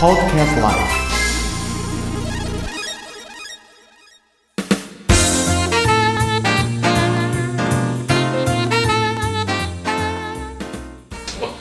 [0.00, 1.88] Podcast Life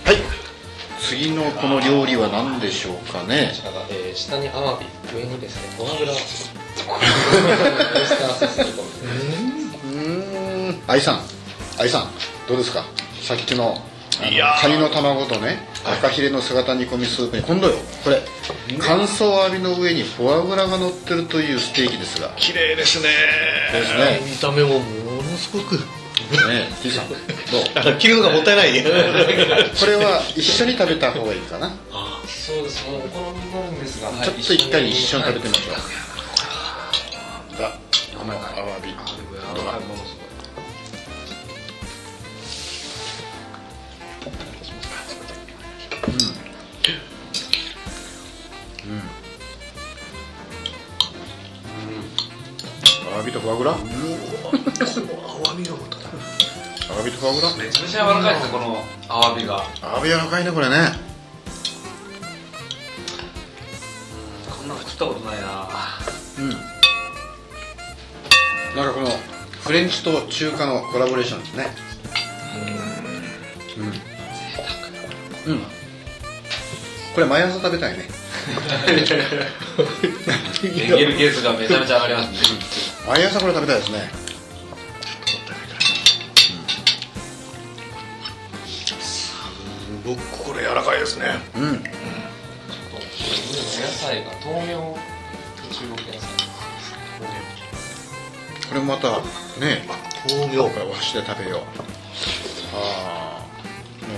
[0.06, 0.18] はい。
[1.02, 3.52] 次のこの料理は何でしょうかね？
[3.54, 8.84] こちらが、えー下にアワビ上にですねフォアグラオイスターソース煮込
[9.92, 10.82] みうーん。
[10.88, 11.22] 愛さん。
[11.80, 12.08] 愛さん
[12.48, 12.84] どうですか？
[13.22, 13.78] さっきの
[14.62, 17.76] カニの卵とね赤ヒレの姿煮込みスープに今度よ。
[18.04, 18.22] これ
[18.80, 22.30] 乾燥アワビの上にフォアグラが乗ってるというステーキですが。
[22.36, 23.10] 綺麗ですね。
[23.72, 24.22] ですね。
[24.30, 25.76] 見た目もものすごく。
[25.78, 27.10] ね T さん。
[27.10, 27.98] どう？
[28.00, 28.74] 切るのがもったいない。
[28.84, 31.72] これは一緒に食べた方がいいかな。
[32.28, 35.72] そうですもうお好みになるんですが、はいちょっと一回一緒に食べてみましょ
[37.60, 37.62] う。
[37.62, 37.72] はい。
[38.32, 38.94] がアワビ。
[39.56, 39.80] どうだ？
[48.88, 49.02] はい
[51.86, 53.72] ものすごいアワビとフォアグラ？
[53.72, 53.80] アワ
[55.56, 56.04] ビがまただ
[56.90, 57.50] アワビとフォアグラ？
[57.58, 59.64] めちゃめちゃ柔らかいですねこのアワビが。
[59.82, 60.76] アワビ柔らかいねこれね。
[64.50, 65.68] こんなの食ったことないな。
[66.40, 66.50] うん。
[68.76, 69.10] なんかこの
[69.62, 71.76] フレンチと中華のコラボレーションですね。
[75.46, 75.54] うん。
[75.54, 75.62] うん。
[77.16, 78.06] これ毎朝食べたいね
[80.64, 82.38] エンゲル係数がめちゃめちゃ上がりますね。
[83.08, 84.12] 毎朝これ食べたいですね
[90.06, 91.26] 僕これ柔らかいですね
[91.56, 91.64] うん。
[91.64, 91.80] お野
[93.88, 94.98] 菜が豆苗
[95.72, 96.20] 中国野菜
[98.70, 99.18] これもまた
[99.60, 99.86] ね
[100.30, 101.62] 豆苗これお箸で食べよう
[102.76, 103.44] ああ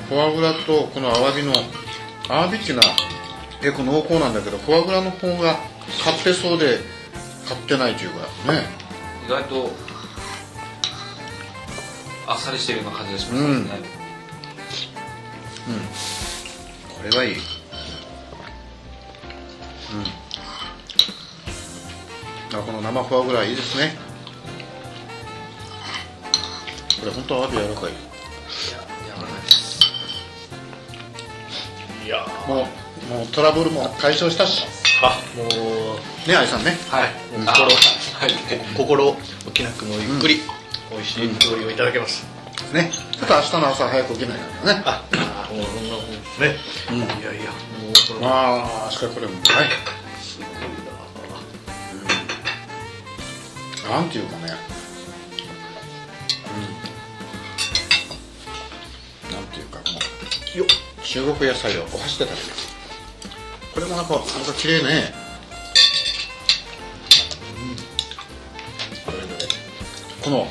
[0.07, 1.53] フォアグラとこのアワビの
[2.29, 2.87] アワビっていうのは
[3.61, 5.59] 結構濃厚なんだけどフォアグラの方が
[6.03, 6.79] 買ってそうで
[7.47, 8.19] 買ってないというか
[8.51, 8.67] ね。
[9.25, 9.71] 意外と
[12.27, 13.65] あっさりしてるような感じがしますね、うん。
[13.67, 13.73] こ
[17.03, 17.33] れはいい。
[17.33, 17.39] うん。
[22.57, 23.95] あこの生フォアグラいいですね。
[26.99, 27.93] これ本当アワビ柔らかい
[32.09, 32.25] や。
[32.47, 32.67] も
[33.11, 34.65] うもうトラブルも解消したし。
[35.01, 35.17] あ。
[35.37, 35.47] もう
[36.27, 36.77] ね愛さんね。
[36.89, 37.09] はい。
[37.31, 37.65] 心。
[37.65, 38.31] はい。
[38.75, 39.17] 心置
[39.53, 40.41] きなくもゆっくり
[40.91, 42.25] 美味しい料理をいただけます。
[42.73, 42.91] ね。
[43.11, 44.83] ちょっと明日の朝早く起きないからね。
[44.85, 45.03] あ
[45.53, 46.19] もうそんなもんね。
[46.91, 46.97] うん。
[46.97, 49.43] いやいやもうこれはああしかしこれもはい。
[50.21, 50.49] すごい
[53.89, 53.95] な。
[53.97, 54.53] なんていうかね。
[59.29, 59.33] うん。
[59.33, 59.93] なんていうかこの
[60.59, 60.67] よっ
[61.09, 62.37] 中国野菜をお箸で食べる
[63.73, 65.11] これもなんかなんか綺麗ね。
[69.03, 69.37] これこれ
[70.23, 70.47] この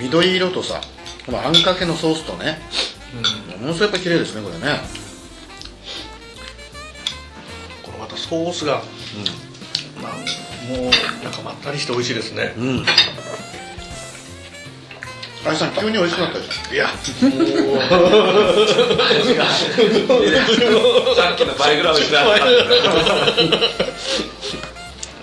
[0.00, 0.80] 緑色とさ
[1.26, 2.58] このあんかけのソースとね。
[3.60, 4.80] ものすごいやっぱ綺麗ですねこれね。
[7.82, 8.82] このまたソースが、
[9.96, 10.38] なん。
[10.68, 12.86] もうなんかまったりして美味しいですね、うん
[15.46, 16.88] あれさん急に美味しくなったでしいや。
[16.88, 16.94] さ
[21.32, 22.50] っきの倍ぐらい美味しくなった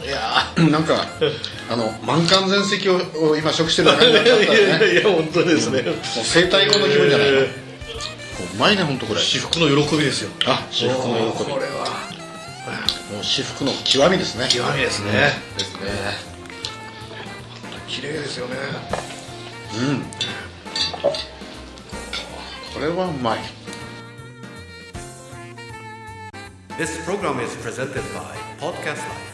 [0.05, 1.05] いやょなんか
[1.69, 7.65] あの満館全席をを今食してる感じだったいねやいや本当ですね、もう生体後の気分じゃないの、え
[8.55, 9.19] うまいね本当これ。
[9.19, 10.29] 至福の喜びですよ。
[10.45, 11.51] あ至福の喜び。
[11.51, 11.87] これは
[13.11, 14.47] もう至福の極みですね。
[14.49, 16.35] 極みですね、ですね。
[17.87, 18.55] 綺麗ですよね
[19.78, 20.02] うん
[22.74, 23.38] これはうまい
[26.78, 29.33] This program is presented by Podcast Life